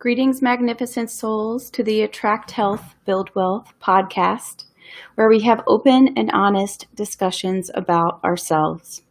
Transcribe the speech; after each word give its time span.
Greetings, 0.00 0.40
magnificent 0.40 1.10
souls, 1.10 1.70
to 1.70 1.82
the 1.82 2.02
Attract 2.02 2.52
Health, 2.52 2.94
Build 3.04 3.34
Wealth 3.34 3.74
podcast, 3.82 4.66
where 5.16 5.28
we 5.28 5.40
have 5.40 5.64
open 5.66 6.16
and 6.16 6.30
honest 6.30 6.86
discussions 6.94 7.68
about 7.74 8.22
ourselves. 8.22 9.02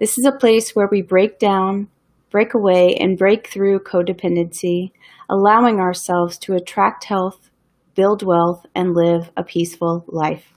This 0.00 0.18
is 0.18 0.24
a 0.24 0.32
place 0.32 0.74
where 0.74 0.88
we 0.90 1.02
break 1.02 1.38
down, 1.38 1.86
break 2.32 2.52
away, 2.52 2.96
and 2.96 3.16
break 3.16 3.46
through 3.46 3.84
codependency, 3.84 4.90
allowing 5.30 5.78
ourselves 5.78 6.36
to 6.38 6.56
attract 6.56 7.04
health, 7.04 7.48
build 7.94 8.24
wealth, 8.24 8.66
and 8.74 8.92
live 8.92 9.30
a 9.36 9.44
peaceful 9.44 10.04
life. 10.08 10.52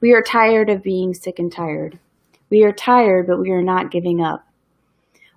We 0.00 0.12
are 0.12 0.22
tired 0.22 0.70
of 0.70 0.82
being 0.82 1.14
sick 1.14 1.38
and 1.38 1.52
tired. 1.52 2.00
We 2.50 2.64
are 2.64 2.72
tired, 2.72 3.28
but 3.28 3.38
we 3.38 3.52
are 3.52 3.62
not 3.62 3.92
giving 3.92 4.20
up. 4.20 4.47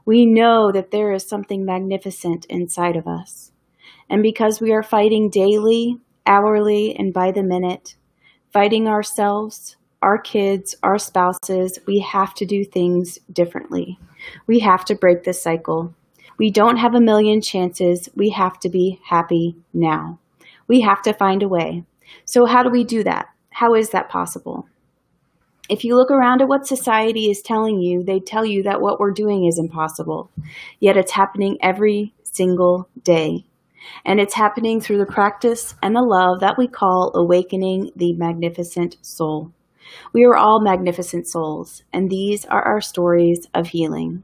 We 0.05 0.25
know 0.25 0.71
that 0.71 0.91
there 0.91 1.11
is 1.11 1.27
something 1.27 1.65
magnificent 1.65 2.45
inside 2.45 2.95
of 2.95 3.07
us. 3.07 3.51
And 4.09 4.23
because 4.23 4.59
we 4.59 4.71
are 4.71 4.83
fighting 4.83 5.29
daily, 5.29 5.97
hourly, 6.25 6.95
and 6.95 7.13
by 7.13 7.31
the 7.31 7.43
minute, 7.43 7.95
fighting 8.51 8.87
ourselves, 8.87 9.77
our 10.01 10.17
kids, 10.17 10.75
our 10.83 10.97
spouses, 10.97 11.79
we 11.85 11.99
have 11.99 12.33
to 12.35 12.45
do 12.45 12.63
things 12.65 13.19
differently. 13.31 13.99
We 14.47 14.59
have 14.59 14.83
to 14.85 14.95
break 14.95 15.23
this 15.23 15.41
cycle. 15.41 15.93
We 16.37 16.49
don't 16.49 16.77
have 16.77 16.95
a 16.95 16.99
million 16.99 17.41
chances. 17.41 18.09
We 18.15 18.31
have 18.31 18.59
to 18.61 18.69
be 18.69 18.99
happy 19.05 19.55
now. 19.73 20.19
We 20.67 20.81
have 20.81 21.01
to 21.03 21.13
find 21.13 21.43
a 21.43 21.47
way. 21.47 21.83
So, 22.25 22.45
how 22.45 22.63
do 22.63 22.69
we 22.69 22.83
do 22.83 23.03
that? 23.03 23.27
How 23.51 23.75
is 23.75 23.91
that 23.91 24.09
possible? 24.09 24.67
If 25.71 25.85
you 25.85 25.95
look 25.95 26.11
around 26.11 26.41
at 26.41 26.49
what 26.49 26.67
society 26.67 27.31
is 27.31 27.41
telling 27.41 27.79
you, 27.79 28.03
they 28.03 28.19
tell 28.19 28.45
you 28.45 28.63
that 28.63 28.81
what 28.81 28.99
we're 28.99 29.11
doing 29.11 29.45
is 29.45 29.57
impossible. 29.57 30.29
Yet 30.79 30.97
it's 30.97 31.13
happening 31.13 31.57
every 31.61 32.13
single 32.23 32.89
day 33.03 33.45
and 34.05 34.19
it's 34.19 34.33
happening 34.33 34.81
through 34.81 34.97
the 34.97 35.05
practice 35.05 35.75
and 35.81 35.95
the 35.95 36.01
love 36.01 36.41
that 36.41 36.57
we 36.57 36.67
call 36.67 37.11
awakening 37.15 37.91
the 37.95 38.13
magnificent 38.13 38.97
soul. 39.01 39.51
We 40.13 40.23
are 40.25 40.35
all 40.35 40.61
magnificent 40.61 41.27
souls, 41.27 41.83
and 41.91 42.09
these 42.09 42.45
are 42.45 42.61
our 42.61 42.81
stories 42.81 43.47
of 43.53 43.67
healing. 43.67 44.23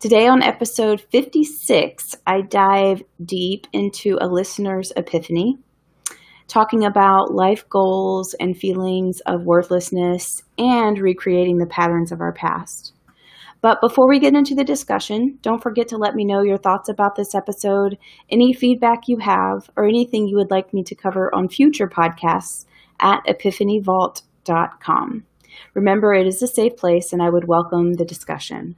Today, 0.00 0.26
on 0.28 0.42
episode 0.42 1.00
56, 1.00 2.16
I 2.26 2.42
dive 2.42 3.02
deep 3.24 3.66
into 3.72 4.18
a 4.20 4.28
listener's 4.28 4.92
epiphany, 4.96 5.58
talking 6.48 6.84
about 6.84 7.34
life 7.34 7.68
goals 7.68 8.34
and 8.34 8.56
feelings 8.56 9.20
of 9.20 9.44
worthlessness 9.44 10.42
and 10.56 10.98
recreating 10.98 11.58
the 11.58 11.66
patterns 11.66 12.10
of 12.10 12.20
our 12.20 12.32
past. 12.32 12.92
But 13.60 13.80
before 13.80 14.08
we 14.08 14.20
get 14.20 14.34
into 14.34 14.54
the 14.54 14.64
discussion, 14.64 15.38
don't 15.42 15.62
forget 15.62 15.88
to 15.88 15.96
let 15.96 16.14
me 16.14 16.24
know 16.24 16.42
your 16.42 16.58
thoughts 16.58 16.88
about 16.88 17.16
this 17.16 17.34
episode, 17.34 17.98
any 18.30 18.52
feedback 18.52 19.08
you 19.08 19.18
have, 19.18 19.68
or 19.76 19.84
anything 19.84 20.26
you 20.26 20.36
would 20.36 20.50
like 20.50 20.72
me 20.72 20.84
to 20.84 20.94
cover 20.94 21.34
on 21.34 21.48
future 21.48 21.88
podcasts 21.88 22.66
at 23.00 23.20
epiphanyvault.com. 23.26 25.24
Remember, 25.74 26.14
it 26.14 26.26
is 26.26 26.40
a 26.40 26.46
safe 26.46 26.76
place 26.76 27.12
and 27.12 27.22
I 27.22 27.30
would 27.30 27.48
welcome 27.48 27.94
the 27.94 28.04
discussion. 28.04 28.76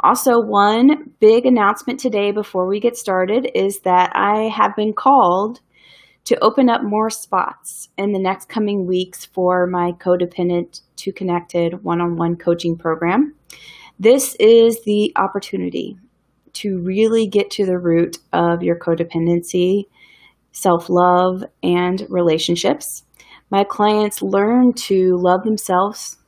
Also, 0.00 0.38
one 0.40 1.10
big 1.18 1.44
announcement 1.44 1.98
today 1.98 2.30
before 2.30 2.68
we 2.68 2.78
get 2.78 2.96
started 2.96 3.50
is 3.54 3.80
that 3.80 4.12
I 4.14 4.48
have 4.48 4.76
been 4.76 4.92
called 4.92 5.60
to 6.28 6.38
open 6.44 6.68
up 6.68 6.82
more 6.82 7.08
spots 7.08 7.88
in 7.96 8.12
the 8.12 8.18
next 8.18 8.50
coming 8.50 8.86
weeks 8.86 9.24
for 9.24 9.66
my 9.66 9.92
codependent 9.92 10.82
to 10.94 11.10
connected 11.10 11.82
one 11.82 12.02
on 12.02 12.16
one 12.16 12.36
coaching 12.36 12.76
program. 12.76 13.34
This 13.98 14.36
is 14.38 14.84
the 14.84 15.10
opportunity 15.16 15.96
to 16.52 16.82
really 16.82 17.26
get 17.26 17.50
to 17.52 17.64
the 17.64 17.78
root 17.78 18.18
of 18.34 18.62
your 18.62 18.78
codependency, 18.78 19.84
self 20.52 20.90
love, 20.90 21.44
and 21.62 22.06
relationships. 22.10 23.04
My 23.50 23.64
clients 23.64 24.20
learn 24.20 24.74
to 24.74 25.16
love 25.16 25.44
themselves. 25.44 26.18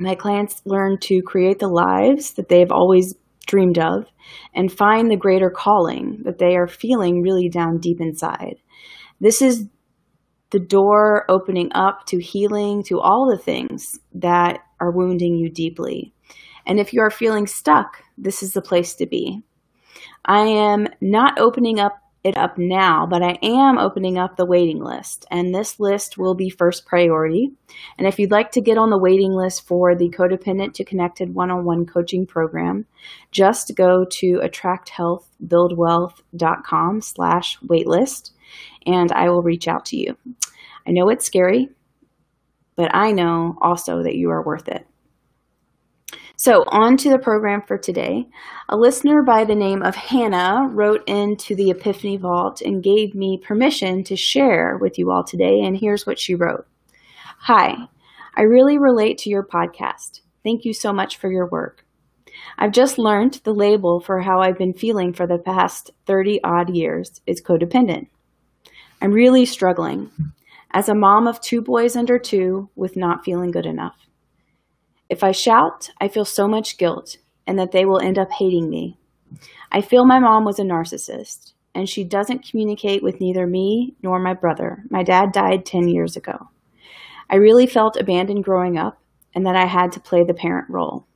My 0.00 0.16
clients 0.16 0.62
learn 0.64 0.98
to 1.02 1.22
create 1.22 1.60
the 1.60 1.68
lives 1.68 2.32
that 2.32 2.48
they've 2.48 2.72
always 2.72 3.14
dreamed 3.46 3.78
of 3.78 4.06
and 4.52 4.72
find 4.72 5.08
the 5.08 5.16
greater 5.16 5.50
calling 5.50 6.22
that 6.24 6.38
they 6.38 6.56
are 6.56 6.66
feeling 6.66 7.22
really 7.22 7.48
down 7.48 7.78
deep 7.78 8.00
inside. 8.00 8.56
This 9.22 9.40
is 9.40 9.68
the 10.50 10.58
door 10.58 11.24
opening 11.28 11.70
up 11.76 12.06
to 12.06 12.18
healing, 12.18 12.82
to 12.88 12.98
all 12.98 13.30
the 13.30 13.38
things 13.38 13.96
that 14.14 14.58
are 14.80 14.90
wounding 14.90 15.36
you 15.36 15.48
deeply. 15.48 16.12
And 16.66 16.80
if 16.80 16.92
you 16.92 17.00
are 17.02 17.10
feeling 17.10 17.46
stuck, 17.46 18.02
this 18.18 18.42
is 18.42 18.52
the 18.52 18.60
place 18.60 18.96
to 18.96 19.06
be. 19.06 19.40
I 20.24 20.40
am 20.40 20.88
not 21.00 21.38
opening 21.38 21.78
up 21.78 21.92
it 22.24 22.36
up 22.36 22.56
now, 22.56 23.04
but 23.06 23.22
I 23.22 23.36
am 23.42 23.78
opening 23.78 24.16
up 24.16 24.36
the 24.36 24.46
waiting 24.46 24.78
list, 24.78 25.26
and 25.30 25.52
this 25.52 25.80
list 25.80 26.16
will 26.16 26.34
be 26.34 26.50
first 26.50 26.86
priority. 26.86 27.50
And 27.98 28.06
if 28.06 28.16
you'd 28.18 28.30
like 28.30 28.52
to 28.52 28.60
get 28.60 28.78
on 28.78 28.90
the 28.90 28.98
waiting 28.98 29.32
list 29.32 29.66
for 29.66 29.96
the 29.96 30.08
Codependent 30.08 30.74
to 30.74 30.84
Connected 30.84 31.34
one-on-one 31.34 31.86
coaching 31.86 32.26
program, 32.26 32.86
just 33.32 33.74
go 33.74 34.04
to 34.04 34.38
attracthealthbuildwealth.com 34.38 37.00
slash 37.00 37.58
waitlist, 37.60 38.30
and 38.86 39.10
I 39.10 39.28
will 39.28 39.42
reach 39.42 39.66
out 39.66 39.84
to 39.86 39.96
you. 39.96 40.16
I 40.86 40.92
know 40.92 41.08
it's 41.08 41.26
scary, 41.26 41.70
but 42.76 42.94
I 42.94 43.10
know 43.10 43.58
also 43.60 44.04
that 44.04 44.14
you 44.14 44.30
are 44.30 44.42
worth 44.42 44.68
it. 44.68 44.86
So, 46.36 46.64
on 46.68 46.96
to 46.98 47.10
the 47.10 47.18
program 47.18 47.62
for 47.62 47.78
today. 47.78 48.26
A 48.68 48.76
listener 48.76 49.22
by 49.22 49.44
the 49.44 49.54
name 49.54 49.82
of 49.82 49.94
Hana 49.94 50.68
wrote 50.70 51.02
into 51.06 51.54
the 51.54 51.70
Epiphany 51.70 52.16
Vault 52.16 52.62
and 52.62 52.82
gave 52.82 53.14
me 53.14 53.38
permission 53.38 54.02
to 54.04 54.16
share 54.16 54.78
with 54.80 54.98
you 54.98 55.10
all 55.10 55.24
today. 55.24 55.60
And 55.60 55.76
here's 55.76 56.06
what 56.06 56.18
she 56.18 56.34
wrote 56.34 56.66
Hi, 57.40 57.76
I 58.34 58.42
really 58.42 58.78
relate 58.78 59.18
to 59.18 59.30
your 59.30 59.44
podcast. 59.44 60.20
Thank 60.42 60.64
you 60.64 60.72
so 60.72 60.92
much 60.92 61.18
for 61.18 61.30
your 61.30 61.48
work. 61.48 61.84
I've 62.58 62.72
just 62.72 62.98
learned 62.98 63.40
the 63.44 63.52
label 63.52 64.00
for 64.00 64.20
how 64.20 64.40
I've 64.40 64.58
been 64.58 64.74
feeling 64.74 65.12
for 65.12 65.26
the 65.26 65.38
past 65.38 65.90
30 66.06 66.40
odd 66.42 66.74
years 66.74 67.20
is 67.26 67.42
codependent. 67.42 68.08
I'm 69.00 69.12
really 69.12 69.44
struggling 69.44 70.10
as 70.70 70.88
a 70.88 70.94
mom 70.94 71.26
of 71.26 71.40
two 71.40 71.60
boys 71.60 71.96
under 71.96 72.18
two 72.18 72.70
with 72.74 72.96
not 72.96 73.24
feeling 73.24 73.50
good 73.50 73.66
enough. 73.66 73.96
If 75.12 75.22
I 75.22 75.30
shout, 75.30 75.90
I 76.00 76.08
feel 76.08 76.24
so 76.24 76.48
much 76.48 76.78
guilt 76.78 77.18
and 77.46 77.58
that 77.58 77.70
they 77.70 77.84
will 77.84 78.00
end 78.00 78.18
up 78.18 78.32
hating 78.32 78.70
me. 78.70 78.96
I 79.70 79.82
feel 79.82 80.06
my 80.06 80.18
mom 80.18 80.46
was 80.46 80.58
a 80.58 80.62
narcissist 80.62 81.52
and 81.74 81.86
she 81.86 82.02
doesn't 82.02 82.48
communicate 82.48 83.02
with 83.02 83.20
neither 83.20 83.46
me 83.46 83.94
nor 84.02 84.18
my 84.18 84.32
brother. 84.32 84.84
My 84.88 85.02
dad 85.02 85.30
died 85.30 85.66
10 85.66 85.88
years 85.88 86.16
ago. 86.16 86.48
I 87.28 87.36
really 87.36 87.66
felt 87.66 87.98
abandoned 88.00 88.44
growing 88.44 88.78
up 88.78 89.02
and 89.34 89.44
that 89.44 89.54
I 89.54 89.66
had 89.66 89.92
to 89.92 90.00
play 90.00 90.24
the 90.24 90.32
parent 90.32 90.70
role. 90.70 91.06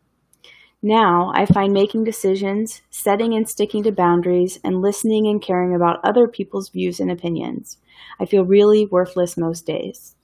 Now, 0.82 1.32
I 1.34 1.46
find 1.46 1.72
making 1.72 2.04
decisions, 2.04 2.82
setting 2.90 3.32
and 3.32 3.48
sticking 3.48 3.82
to 3.84 3.92
boundaries, 3.92 4.60
and 4.62 4.82
listening 4.82 5.26
and 5.26 5.40
caring 5.40 5.74
about 5.74 6.04
other 6.04 6.28
people's 6.28 6.68
views 6.68 7.00
and 7.00 7.10
opinions. 7.10 7.78
I 8.20 8.26
feel 8.26 8.44
really 8.44 8.84
worthless 8.84 9.38
most 9.38 9.64
days. 9.64 10.16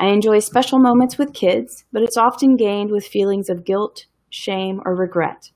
I 0.00 0.06
enjoy 0.06 0.38
special 0.38 0.78
moments 0.78 1.18
with 1.18 1.34
kids, 1.34 1.84
but 1.92 2.02
it's 2.02 2.16
often 2.16 2.56
gained 2.56 2.90
with 2.90 3.06
feelings 3.06 3.50
of 3.50 3.66
guilt, 3.66 4.06
shame, 4.30 4.80
or 4.86 4.94
regret, 4.94 5.50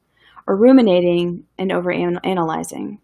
or 0.47 0.55
ruminating 0.55 1.45
and 1.57 1.71
overanalyzing. 1.71 2.99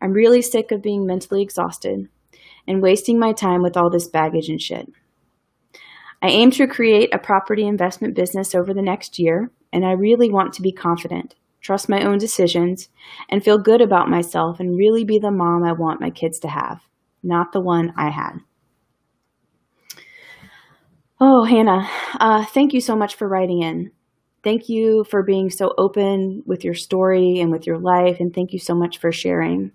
I'm 0.00 0.12
really 0.12 0.40
sick 0.40 0.72
of 0.72 0.80
being 0.80 1.04
mentally 1.04 1.42
exhausted 1.42 2.08
and 2.66 2.80
wasting 2.80 3.18
my 3.18 3.34
time 3.34 3.60
with 3.60 3.76
all 3.76 3.90
this 3.90 4.08
baggage 4.08 4.48
and 4.48 4.62
shit. 4.62 4.90
I 6.22 6.28
aim 6.28 6.50
to 6.52 6.66
create 6.66 7.14
a 7.14 7.18
property 7.18 7.66
investment 7.66 8.14
business 8.14 8.54
over 8.54 8.72
the 8.72 8.80
next 8.80 9.18
year, 9.18 9.50
and 9.74 9.84
I 9.84 9.92
really 9.92 10.30
want 10.30 10.54
to 10.54 10.62
be 10.62 10.72
confident, 10.72 11.34
trust 11.60 11.90
my 11.90 12.02
own 12.02 12.16
decisions, 12.16 12.88
and 13.28 13.44
feel 13.44 13.58
good 13.58 13.82
about 13.82 14.08
myself 14.08 14.58
and 14.58 14.78
really 14.78 15.04
be 15.04 15.18
the 15.18 15.30
mom 15.30 15.64
I 15.64 15.72
want 15.72 16.00
my 16.00 16.08
kids 16.08 16.38
to 16.40 16.48
have, 16.48 16.80
not 17.22 17.52
the 17.52 17.60
one 17.60 17.92
I 17.94 18.08
had. 18.08 18.38
Oh, 21.20 21.44
Hana, 21.44 21.88
uh, 22.20 22.44
thank 22.44 22.72
you 22.72 22.80
so 22.80 22.96
much 22.96 23.14
for 23.14 23.28
writing 23.28 23.62
in. 23.62 23.92
Thank 24.42 24.68
you 24.68 25.04
for 25.04 25.22
being 25.22 25.48
so 25.48 25.72
open 25.78 26.42
with 26.44 26.64
your 26.64 26.74
story 26.74 27.40
and 27.40 27.50
with 27.50 27.66
your 27.66 27.78
life, 27.78 28.18
and 28.20 28.34
thank 28.34 28.52
you 28.52 28.58
so 28.58 28.74
much 28.74 28.98
for 28.98 29.12
sharing. 29.12 29.72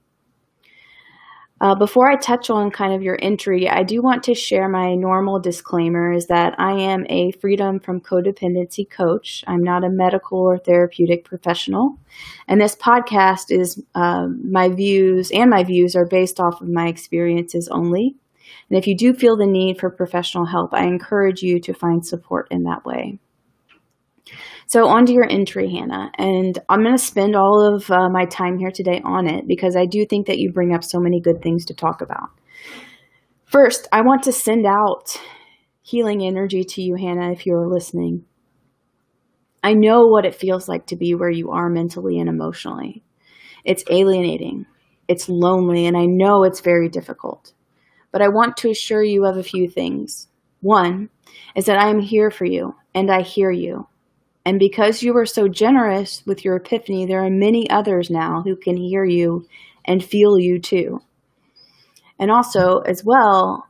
Uh, 1.62 1.76
before 1.76 2.10
I 2.10 2.16
touch 2.16 2.50
on 2.50 2.72
kind 2.72 2.94
of 2.94 3.02
your 3.02 3.18
entry, 3.22 3.70
I 3.70 3.84
do 3.84 4.02
want 4.02 4.24
to 4.24 4.34
share 4.34 4.70
my 4.70 4.96
normal 4.96 5.40
disclaimer 5.40 6.14
is 6.14 6.28
that 6.28 6.56
I 6.58 6.72
am 6.72 7.06
a 7.10 7.32
freedom 7.32 7.82
from 7.82 8.00
codependency 8.00 8.90
coach. 8.90 9.44
I'm 9.46 9.62
not 9.62 9.84
a 9.84 9.90
medical 9.90 10.40
or 10.40 10.58
therapeutic 10.58 11.26
professional. 11.26 11.98
And 12.48 12.62
this 12.62 12.76
podcast 12.76 13.46
is 13.50 13.82
uh, 13.94 14.28
my 14.28 14.70
views, 14.70 15.32
and 15.32 15.50
my 15.50 15.64
views 15.64 15.96
are 15.96 16.06
based 16.06 16.40
off 16.40 16.62
of 16.62 16.70
my 16.70 16.88
experiences 16.88 17.68
only. 17.70 18.16
And 18.70 18.78
if 18.78 18.88
you 18.88 18.96
do 18.96 19.14
feel 19.14 19.38
the 19.38 19.46
need 19.46 19.80
for 19.80 19.90
professional 19.90 20.46
help, 20.46 20.74
I 20.74 20.86
encourage 20.86 21.42
you 21.42 21.60
to 21.62 21.74
find 21.74 22.06
support 22.06 22.48
in 22.52 22.64
that 22.64 22.86
way. 22.86 23.20
So, 24.68 24.88
on 24.88 25.06
to 25.08 25.14
your 25.14 25.28
entry, 25.28 25.68
Hana. 25.68 26.12
And 26.18 26.60
I'm 26.70 26.84
going 26.84 26.96
to 26.96 27.04
spend 27.04 27.36
all 27.36 27.76
of 27.76 27.90
uh, 27.90 28.10
my 28.12 28.26
time 28.26 28.60
here 28.60 28.70
today 28.72 29.02
on 29.04 29.28
it 29.28 29.48
because 29.48 29.76
I 29.76 29.86
do 29.86 30.06
think 30.06 30.28
that 30.28 30.38
you 30.38 30.52
bring 30.52 30.76
up 30.76 30.84
so 30.84 31.00
many 31.00 31.20
good 31.20 31.42
things 31.42 31.66
to 31.66 31.74
talk 31.74 32.02
about. 32.02 32.30
First, 33.46 33.88
I 33.92 34.02
want 34.02 34.22
to 34.24 34.32
send 34.32 34.68
out 34.68 35.20
healing 35.82 36.24
energy 36.24 36.64
to 36.64 36.84
you, 36.84 36.96
Hana, 36.96 37.32
if 37.32 37.48
you're 37.48 37.68
listening. 37.68 38.26
I 39.64 39.74
know 39.74 40.06
what 40.06 40.26
it 40.26 40.36
feels 40.36 40.70
like 40.70 40.86
to 40.88 40.96
be 40.96 41.16
where 41.16 41.32
you 41.32 41.50
are 41.50 41.70
mentally 41.70 42.20
and 42.20 42.30
emotionally. 42.30 43.04
It's 43.66 43.84
alienating, 43.90 44.68
it's 45.08 45.28
lonely, 45.28 45.88
and 45.88 45.98
I 45.98 46.06
know 46.06 46.44
it's 46.44 46.62
very 46.62 46.90
difficult. 46.90 47.54
But 48.12 48.22
I 48.22 48.28
want 48.28 48.58
to 48.58 48.70
assure 48.70 49.04
you 49.04 49.26
of 49.26 49.38
a 49.38 49.44
few 49.44 49.70
things. 49.70 50.28
One 50.62 51.10
is 51.56 51.66
that 51.66 51.80
I 51.80 51.90
am 51.90 52.00
here 52.00 52.32
for 52.32 52.46
you 52.46 52.76
and 52.94 53.12
I 53.12 53.22
hear 53.22 53.52
you. 53.52 53.88
And 54.46 54.58
because 54.58 55.04
you 55.04 55.14
were 55.14 55.26
so 55.26 55.48
generous 55.48 56.24
with 56.26 56.44
your 56.44 56.56
epiphany, 56.56 57.06
there 57.06 57.24
are 57.24 57.30
many 57.30 57.70
others 57.70 58.10
now 58.10 58.42
who 58.42 58.56
can 58.56 58.78
hear 58.78 59.06
you 59.06 59.48
and 59.86 60.04
feel 60.04 60.40
you 60.40 60.60
too. 60.60 61.02
And 62.18 62.32
also, 62.32 62.80
as 62.80 63.04
well, 63.04 63.68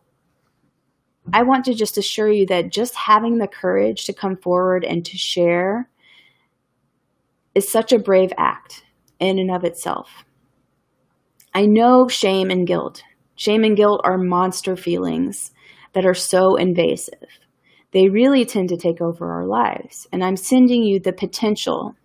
I 1.31 1.44
want 1.44 1.65
to 1.65 1.74
just 1.74 1.97
assure 1.97 2.31
you 2.31 2.45
that 2.47 2.71
just 2.71 2.95
having 2.95 3.38
the 3.38 3.47
courage 3.47 4.06
to 4.06 4.13
come 4.13 4.36
forward 4.38 4.83
and 4.83 5.06
to 5.06 5.18
share 5.18 5.89
is 7.53 7.71
such 7.71 7.91
a 7.91 8.00
brave 8.00 8.31
act 8.38 8.83
in 9.19 9.38
and 9.38 9.51
of 9.51 9.63
itself. 9.63 10.09
I 11.53 11.65
know 11.65 12.07
shame 12.07 12.50
and 12.50 12.65
guilt. 12.65 13.03
Shame 13.39 13.63
and 13.63 13.77
guilt 13.77 14.01
are 14.03 14.18
monster 14.18 14.75
feelings 14.75 15.51
that 15.94 16.06
are 16.06 16.13
so 16.13 16.56
invasive. 16.56 17.27
They 17.91 18.09
really 18.09 18.45
tend 18.45 18.69
to 18.69 18.77
take 18.77 19.01
over 19.01 19.31
our 19.31 19.45
lives. 19.45 20.07
And 20.12 20.24
I'm 20.24 20.36
sending 20.36 20.83
you 20.83 21.00
the 21.00 21.13
potential 21.13 21.95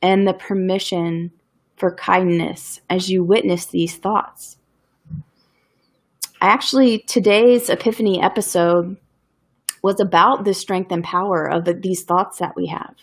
and 0.00 0.26
the 0.26 0.34
permission 0.34 1.32
for 1.76 1.94
kindness 1.94 2.80
as 2.88 3.10
you 3.10 3.24
witness 3.24 3.66
these 3.66 3.96
thoughts 3.96 4.56
actually, 6.42 6.98
today's 6.98 7.70
Epiphany 7.70 8.20
episode 8.20 8.96
was 9.82 10.00
about 10.00 10.44
the 10.44 10.52
strength 10.52 10.92
and 10.92 11.02
power 11.02 11.46
of 11.46 11.64
the, 11.64 11.72
these 11.72 12.02
thoughts 12.02 12.38
that 12.38 12.54
we 12.56 12.66
have. 12.66 12.94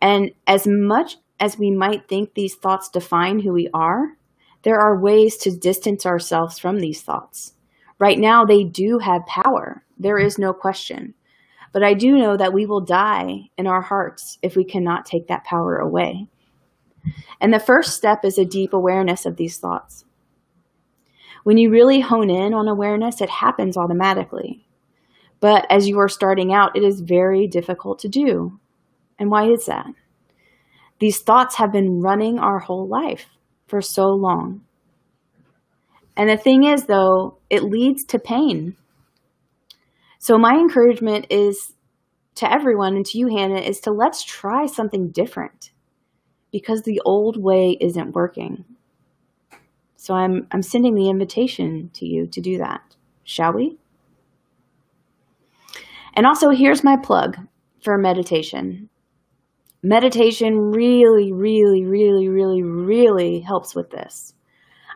And 0.00 0.32
as 0.46 0.66
much 0.66 1.16
as 1.38 1.58
we 1.58 1.70
might 1.70 2.08
think 2.08 2.34
these 2.34 2.54
thoughts 2.54 2.88
define 2.88 3.38
who 3.38 3.52
we 3.52 3.68
are, 3.72 4.16
there 4.62 4.78
are 4.78 5.00
ways 5.00 5.36
to 5.38 5.56
distance 5.56 6.04
ourselves 6.04 6.58
from 6.58 6.78
these 6.80 7.02
thoughts. 7.02 7.54
Right 7.98 8.18
now, 8.18 8.44
they 8.44 8.64
do 8.64 8.98
have 8.98 9.26
power. 9.26 9.84
There 9.98 10.18
is 10.18 10.38
no 10.38 10.52
question. 10.52 11.14
But 11.72 11.82
I 11.82 11.94
do 11.94 12.18
know 12.18 12.36
that 12.36 12.52
we 12.52 12.66
will 12.66 12.80
die 12.80 13.50
in 13.56 13.66
our 13.66 13.80
hearts 13.80 14.38
if 14.42 14.56
we 14.56 14.64
cannot 14.64 15.06
take 15.06 15.28
that 15.28 15.44
power 15.44 15.76
away. 15.76 16.26
And 17.40 17.54
the 17.54 17.60
first 17.60 17.96
step 17.96 18.24
is 18.24 18.38
a 18.38 18.44
deep 18.44 18.72
awareness 18.72 19.24
of 19.24 19.36
these 19.36 19.58
thoughts. 19.58 20.04
When 21.44 21.56
you 21.56 21.70
really 21.70 22.00
hone 22.00 22.28
in 22.28 22.52
on 22.52 22.68
awareness, 22.68 23.20
it 23.20 23.30
happens 23.30 23.76
automatically. 23.76 24.66
But 25.38 25.64
as 25.70 25.88
you 25.88 25.98
are 25.98 26.08
starting 26.08 26.52
out, 26.52 26.76
it 26.76 26.82
is 26.82 27.00
very 27.00 27.46
difficult 27.46 27.98
to 28.00 28.08
do. 28.08 28.60
And 29.18 29.30
why 29.30 29.50
is 29.50 29.66
that? 29.66 29.86
These 30.98 31.20
thoughts 31.20 31.54
have 31.54 31.72
been 31.72 32.02
running 32.02 32.38
our 32.38 32.58
whole 32.58 32.86
life 32.86 33.26
for 33.70 33.80
so 33.80 34.08
long. 34.08 34.62
And 36.16 36.28
the 36.28 36.36
thing 36.36 36.64
is, 36.64 36.84
though, 36.84 37.38
it 37.48 37.62
leads 37.62 38.04
to 38.06 38.18
pain. 38.18 38.76
So, 40.18 40.36
my 40.36 40.54
encouragement 40.54 41.26
is 41.30 41.72
to 42.34 42.52
everyone 42.52 42.96
and 42.96 43.06
to 43.06 43.18
you, 43.18 43.28
Hana, 43.28 43.60
is 43.60 43.80
to 43.80 43.90
let's 43.90 44.22
try 44.22 44.66
something 44.66 45.10
different 45.10 45.70
because 46.52 46.82
the 46.82 47.00
old 47.04 47.42
way 47.42 47.76
isn't 47.80 48.14
working. 48.14 48.64
So 49.96 50.14
I'm, 50.14 50.46
I'm 50.50 50.62
sending 50.62 50.94
the 50.94 51.10
invitation 51.10 51.90
to 51.94 52.06
you 52.06 52.26
to 52.28 52.40
do 52.40 52.58
that. 52.58 52.80
Shall 53.24 53.52
we? 53.52 53.76
And 56.14 56.26
also, 56.26 56.48
here's 56.50 56.82
my 56.82 56.96
plug 56.96 57.36
for 57.82 57.98
meditation. 57.98 58.88
Meditation 59.82 60.58
really, 60.58 61.32
really, 61.32 61.84
really, 61.84 62.28
really, 62.28 62.62
really 62.62 63.40
helps 63.40 63.74
with 63.74 63.90
this. 63.90 64.34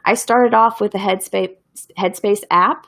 I 0.04 0.12
started 0.14 0.52
off 0.52 0.80
with 0.80 0.92
the 0.92 0.98
Headspace, 0.98 1.56
Headspace 1.98 2.42
app, 2.50 2.86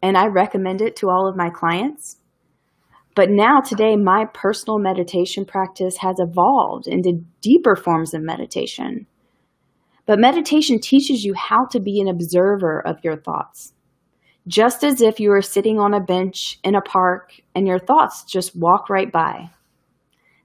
and 0.00 0.16
I 0.16 0.26
recommend 0.26 0.80
it 0.80 0.94
to 0.96 1.08
all 1.08 1.28
of 1.28 1.36
my 1.36 1.50
clients. 1.50 2.18
But 3.16 3.28
now, 3.28 3.60
today, 3.60 3.96
my 3.96 4.24
personal 4.32 4.78
meditation 4.78 5.44
practice 5.44 5.96
has 5.98 6.16
evolved 6.20 6.86
into 6.86 7.24
deeper 7.40 7.74
forms 7.74 8.14
of 8.14 8.22
meditation. 8.22 9.06
But 10.06 10.20
meditation 10.20 10.80
teaches 10.80 11.24
you 11.24 11.34
how 11.34 11.66
to 11.72 11.80
be 11.80 12.00
an 12.00 12.08
observer 12.08 12.80
of 12.86 12.98
your 13.02 13.16
thoughts. 13.16 13.72
Just 14.46 14.84
as 14.84 15.02
if 15.02 15.18
you 15.18 15.30
were 15.30 15.42
sitting 15.42 15.78
on 15.80 15.92
a 15.92 16.00
bench 16.00 16.60
in 16.62 16.76
a 16.76 16.80
park 16.80 17.32
and 17.54 17.66
your 17.66 17.80
thoughts 17.80 18.22
just 18.24 18.56
walk 18.56 18.88
right 18.88 19.10
by. 19.10 19.50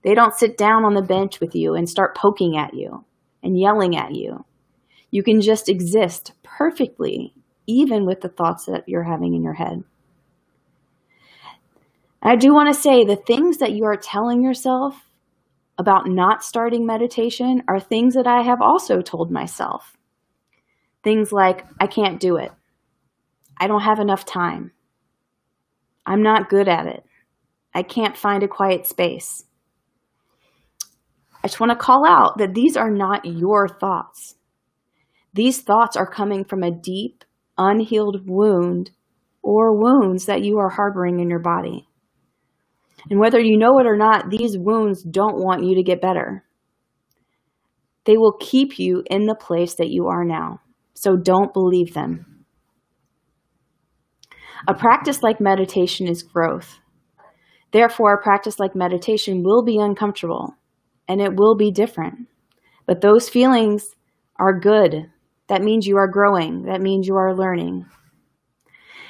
They 0.06 0.14
don't 0.14 0.36
sit 0.36 0.56
down 0.56 0.86
on 0.86 0.94
the 0.94 1.02
bench 1.02 1.40
with 1.40 1.56
you 1.56 1.74
and 1.74 1.90
start 1.90 2.16
poking 2.16 2.56
at 2.58 2.76
you 2.76 3.04
and 3.42 3.60
yelling 3.60 3.98
at 3.98 4.14
you. 4.14 4.46
You 5.10 5.24
can 5.24 5.42
just 5.42 5.68
exist 5.68 6.34
perfectly, 6.44 7.34
even 7.66 8.06
with 8.06 8.22
the 8.22 8.30
thoughts 8.30 8.66
that 8.66 8.88
you're 8.88 9.02
having 9.02 9.34
in 9.34 9.42
your 9.42 9.56
head. 9.56 9.84
I 12.22 12.36
do 12.36 12.54
want 12.54 12.72
to 12.72 12.80
say 12.80 13.04
the 13.04 13.16
things 13.16 13.58
that 13.58 13.72
you 13.72 13.86
are 13.86 13.98
telling 13.98 14.44
yourself 14.44 14.96
about 15.80 16.08
not 16.08 16.44
starting 16.44 16.86
meditation 16.86 17.64
are 17.68 17.80
things 17.80 18.14
that 18.14 18.28
I 18.28 18.44
have 18.44 18.62
also 18.62 19.02
told 19.02 19.32
myself. 19.32 19.98
Things 21.04 21.32
like, 21.32 21.66
I 21.80 21.88
can't 21.88 22.20
do 22.20 22.36
it. 22.36 22.52
I 23.58 23.66
don't 23.66 23.82
have 23.82 24.00
enough 24.00 24.24
time. 24.24 24.72
I'm 26.06 26.22
not 26.22 26.48
good 26.48 26.68
at 26.68 26.86
it. 26.86 27.04
I 27.74 27.82
can't 27.82 28.16
find 28.16 28.44
a 28.44 28.48
quiet 28.48 28.86
space. 28.86 29.44
I 31.46 31.48
just 31.48 31.60
want 31.60 31.74
to 31.74 31.76
call 31.76 32.08
out 32.08 32.40
that 32.40 32.56
these 32.56 32.76
are 32.76 32.90
not 32.90 33.24
your 33.24 33.68
thoughts. 33.68 34.34
These 35.32 35.62
thoughts 35.62 35.96
are 35.96 36.10
coming 36.10 36.44
from 36.44 36.64
a 36.64 36.72
deep, 36.72 37.24
unhealed 37.56 38.24
wound 38.26 38.90
or 39.44 39.80
wounds 39.80 40.26
that 40.26 40.44
you 40.44 40.58
are 40.58 40.70
harboring 40.70 41.20
in 41.20 41.30
your 41.30 41.44
body. 41.44 41.88
And 43.12 43.20
whether 43.20 43.40
you 43.40 43.60
know 43.60 43.78
it 43.78 43.86
or 43.86 43.96
not, 43.96 44.32
these 44.32 44.58
wounds 44.58 45.04
don't 45.04 45.38
want 45.38 45.64
you 45.64 45.76
to 45.76 45.84
get 45.84 46.02
better. 46.02 46.44
They 48.06 48.18
will 48.18 48.40
keep 48.40 48.80
you 48.80 49.04
in 49.06 49.28
the 49.28 49.36
place 49.36 49.76
that 49.76 49.92
you 49.92 50.08
are 50.08 50.26
now. 50.26 50.62
So 50.96 51.16
don't 51.16 51.54
believe 51.54 51.94
them. 51.94 52.46
A 54.68 54.74
practice 54.74 55.22
like 55.22 55.40
meditation 55.40 56.08
is 56.08 56.24
growth. 56.24 56.80
Therefore, 57.72 58.16
a 58.16 58.24
practice 58.24 58.58
like 58.58 58.76
meditation 58.76 59.44
will 59.44 59.64
be 59.64 59.78
uncomfortable 59.78 60.56
and 61.08 61.22
it 61.22 61.36
will 61.36 61.56
be 61.56 61.72
different. 61.72 62.28
But 62.86 63.02
those 63.02 63.30
feelings 63.30 63.96
are 64.38 64.60
good. 64.60 65.10
That 65.48 65.62
means 65.62 65.88
you 65.88 65.98
are 65.98 66.08
growing. 66.08 66.64
That 66.64 66.82
means 66.82 67.08
you 67.08 67.16
are 67.16 67.36
learning. 67.36 67.86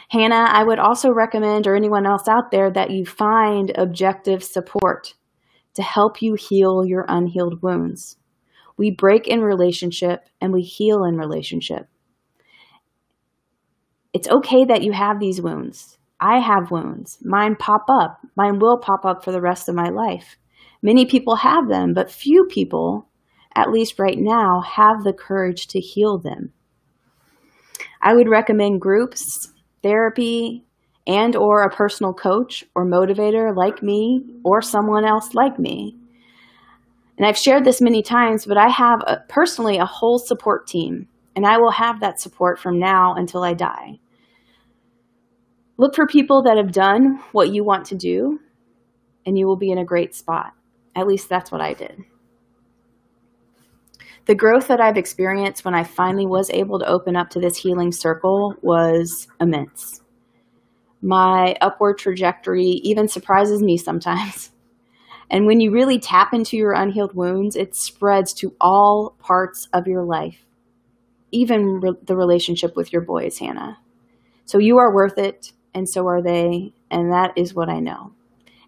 Hana, 0.10 0.48
I 0.50 0.64
would 0.64 0.80
also 0.80 1.10
recommend, 1.10 1.66
or 1.66 1.76
anyone 1.76 2.06
else 2.06 2.28
out 2.28 2.52
there, 2.52 2.72
that 2.72 2.92
you 2.92 3.06
find 3.06 3.72
objective 3.76 4.44
support 4.44 5.16
to 5.74 5.82
help 5.82 6.22
you 6.22 6.36
heal 6.36 6.86
your 6.86 7.06
unhealed 7.08 7.62
wounds. 7.62 8.18
We 8.78 8.92
break 8.92 9.28
in 9.28 9.42
relationship 9.42 10.28
and 10.40 10.54
we 10.54 10.62
heal 10.62 11.04
in 11.04 11.18
relationship. 11.18 11.88
It's 14.14 14.30
okay 14.30 14.64
that 14.66 14.84
you 14.84 14.92
have 14.94 15.20
these 15.20 15.42
wounds. 15.42 15.98
I 16.20 16.40
have 16.40 16.72
wounds. 16.72 17.18
Mine 17.22 17.56
pop 17.56 17.86
up. 17.90 18.20
Mine 18.38 18.60
will 18.60 18.78
pop 18.78 19.06
up 19.06 19.24
for 19.24 19.32
the 19.32 19.42
rest 19.42 19.68
of 19.68 19.76
my 19.76 19.90
life. 19.90 20.38
Many 20.86 21.08
people 21.08 21.38
have 21.38 21.68
them, 21.68 21.96
but 21.96 22.12
few 22.12 22.46
people, 22.46 23.08
at 23.56 23.72
least 23.72 23.98
right 23.98 24.20
now, 24.20 24.62
have 24.62 25.04
the 25.04 25.14
courage 25.14 25.66
to 25.70 25.80
heal 25.80 26.20
them. 26.20 26.54
I 28.04 28.14
would 28.14 28.30
recommend 28.30 28.82
groups 28.82 29.52
therapy 29.82 30.64
and 31.08 31.36
or 31.36 31.64
a 31.64 31.76
personal 31.76 32.14
coach 32.14 32.64
or 32.76 32.86
motivator 32.86 33.56
like 33.56 33.82
me 33.82 34.26
or 34.44 34.62
someone 34.62 35.06
else 35.06 35.34
like 35.34 35.58
me. 35.58 35.98
And 37.18 37.26
I've 37.26 37.36
shared 37.36 37.66
this 37.66 37.82
many 37.82 38.04
times, 38.04 38.46
but 38.46 38.60
I 38.60 38.70
have 38.70 39.00
a, 39.08 39.24
personally 39.28 39.80
a 39.80 39.88
whole 39.88 40.20
support 40.20 40.68
team, 40.68 41.08
and 41.36 41.48
I 41.48 41.58
will 41.58 41.72
have 41.72 42.00
that 42.02 42.22
support 42.22 42.60
from 42.60 42.78
now 42.78 43.16
until 43.16 43.44
I 43.44 43.56
die. 43.56 43.98
Look 45.78 45.96
for 45.96 46.06
people 46.06 46.44
that 46.44 46.58
have 46.58 46.72
done 46.72 47.24
what 47.32 47.52
you 47.52 47.64
want 47.64 47.88
to 47.88 47.96
do, 47.96 48.40
and 49.26 49.36
you 49.36 49.48
will 49.48 49.58
be 49.58 49.72
in 49.72 49.80
a 49.80 49.84
great 49.84 50.14
spot. 50.14 50.54
At 50.96 51.08
least 51.08 51.30
that's 51.30 51.52
what 51.52 51.62
I 51.62 51.74
did. 51.74 52.06
The 54.26 54.36
growth 54.36 54.68
that 54.70 54.82
I've 54.82 54.98
experienced 54.98 55.64
when 55.66 55.76
I 55.76 55.84
finally 55.84 56.26
was 56.26 56.50
able 56.50 56.80
to 56.80 56.88
open 56.88 57.16
up 57.16 57.30
to 57.32 57.40
this 57.40 57.58
healing 57.58 57.92
circle 57.92 58.56
was 58.62 59.28
immense. 59.40 60.02
My 61.02 61.56
upward 61.62 62.00
trajectory 62.00 62.82
even 62.84 63.08
surprises 63.08 63.62
me 63.62 63.78
sometimes. 63.78 64.52
And 65.28 65.48
when 65.48 65.60
you 65.60 65.72
really 65.72 65.98
tap 65.98 66.36
into 66.36 66.56
your 66.56 66.74
unhealed 66.74 67.16
wounds, 67.16 67.56
it 67.56 67.76
spreads 67.76 68.32
to 68.36 68.54
all 68.62 69.16
parts 69.18 69.68
of 69.74 69.88
your 69.88 70.04
life, 70.04 70.46
even 71.32 71.80
re- 71.82 71.98
the 72.06 72.16
relationship 72.16 72.76
with 72.76 72.94
your 72.94 73.02
boys, 73.02 73.40
Hana. 73.40 73.80
So 74.46 74.60
you 74.60 74.78
are 74.78 74.94
worth 74.94 75.18
it, 75.18 75.52
and 75.74 75.90
so 75.90 76.08
are 76.08 76.22
they, 76.22 76.74
and 76.92 77.12
that 77.12 77.32
is 77.36 77.56
what 77.56 77.70
I 77.70 77.80
know. 77.80 78.14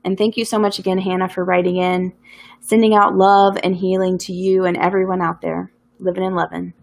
And 0.04 0.18
thank 0.18 0.38
you 0.38 0.46
so 0.46 0.60
much 0.60 0.80
again, 0.80 0.98
Hana, 0.98 1.30
for 1.30 1.44
writing 1.44 1.78
in, 1.78 2.14
sending 2.60 2.96
out 2.96 3.16
love 3.16 3.58
and 3.64 3.76
healing 3.76 4.18
to 4.20 4.34
you 4.34 4.66
and 4.66 4.78
everyone 4.78 5.22
out 5.22 5.42
there 5.42 5.72
living 6.00 6.24
and 6.24 6.36
loving. 6.36 6.74